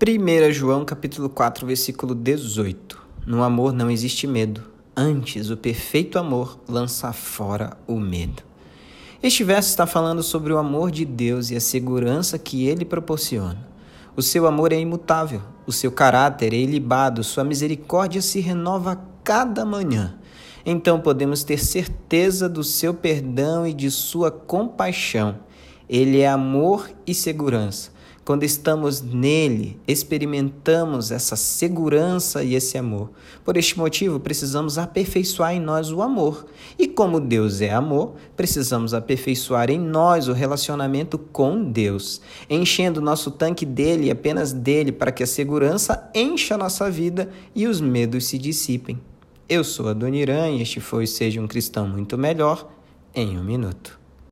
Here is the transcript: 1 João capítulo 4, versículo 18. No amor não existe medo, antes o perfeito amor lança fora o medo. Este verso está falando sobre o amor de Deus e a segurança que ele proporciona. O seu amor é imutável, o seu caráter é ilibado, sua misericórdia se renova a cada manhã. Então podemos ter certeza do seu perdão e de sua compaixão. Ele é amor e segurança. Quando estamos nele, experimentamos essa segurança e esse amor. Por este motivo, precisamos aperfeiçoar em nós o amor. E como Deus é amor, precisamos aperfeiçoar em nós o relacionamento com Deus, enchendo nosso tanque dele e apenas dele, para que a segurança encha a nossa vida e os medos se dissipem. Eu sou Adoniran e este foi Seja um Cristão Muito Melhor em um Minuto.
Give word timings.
1 0.00 0.52
João 0.52 0.84
capítulo 0.84 1.28
4, 1.28 1.66
versículo 1.66 2.14
18. 2.14 3.02
No 3.26 3.42
amor 3.42 3.72
não 3.72 3.90
existe 3.90 4.28
medo, 4.28 4.62
antes 4.96 5.50
o 5.50 5.56
perfeito 5.56 6.20
amor 6.20 6.60
lança 6.68 7.12
fora 7.12 7.76
o 7.84 7.98
medo. 7.98 8.44
Este 9.20 9.42
verso 9.42 9.70
está 9.70 9.88
falando 9.88 10.22
sobre 10.22 10.52
o 10.52 10.58
amor 10.58 10.92
de 10.92 11.04
Deus 11.04 11.50
e 11.50 11.56
a 11.56 11.60
segurança 11.60 12.38
que 12.38 12.68
ele 12.68 12.84
proporciona. 12.84 13.58
O 14.14 14.22
seu 14.22 14.46
amor 14.46 14.72
é 14.72 14.78
imutável, 14.78 15.42
o 15.66 15.72
seu 15.72 15.90
caráter 15.90 16.54
é 16.54 16.58
ilibado, 16.58 17.24
sua 17.24 17.42
misericórdia 17.42 18.22
se 18.22 18.38
renova 18.38 18.92
a 18.92 18.98
cada 19.24 19.64
manhã. 19.64 20.16
Então 20.64 21.00
podemos 21.00 21.42
ter 21.42 21.58
certeza 21.58 22.48
do 22.48 22.62
seu 22.62 22.94
perdão 22.94 23.66
e 23.66 23.74
de 23.74 23.90
sua 23.90 24.30
compaixão. 24.30 25.40
Ele 25.88 26.20
é 26.20 26.28
amor 26.28 26.88
e 27.04 27.12
segurança. 27.12 27.97
Quando 28.28 28.44
estamos 28.44 29.00
nele, 29.00 29.80
experimentamos 29.88 31.10
essa 31.10 31.34
segurança 31.34 32.44
e 32.44 32.54
esse 32.54 32.76
amor. 32.76 33.10
Por 33.42 33.56
este 33.56 33.78
motivo, 33.78 34.20
precisamos 34.20 34.76
aperfeiçoar 34.76 35.54
em 35.54 35.58
nós 35.58 35.90
o 35.90 36.02
amor. 36.02 36.44
E 36.78 36.86
como 36.86 37.20
Deus 37.20 37.62
é 37.62 37.72
amor, 37.72 38.16
precisamos 38.36 38.92
aperfeiçoar 38.92 39.70
em 39.70 39.80
nós 39.80 40.28
o 40.28 40.34
relacionamento 40.34 41.16
com 41.16 41.72
Deus, 41.72 42.20
enchendo 42.50 43.00
nosso 43.00 43.30
tanque 43.30 43.64
dele 43.64 44.08
e 44.08 44.10
apenas 44.10 44.52
dele, 44.52 44.92
para 44.92 45.10
que 45.10 45.22
a 45.22 45.26
segurança 45.26 46.10
encha 46.14 46.54
a 46.54 46.58
nossa 46.58 46.90
vida 46.90 47.30
e 47.54 47.66
os 47.66 47.80
medos 47.80 48.26
se 48.26 48.36
dissipem. 48.36 49.00
Eu 49.48 49.64
sou 49.64 49.88
Adoniran 49.88 50.50
e 50.50 50.60
este 50.60 50.80
foi 50.80 51.06
Seja 51.06 51.40
um 51.40 51.48
Cristão 51.48 51.88
Muito 51.88 52.18
Melhor 52.18 52.70
em 53.14 53.38
um 53.38 53.42
Minuto. 53.42 53.97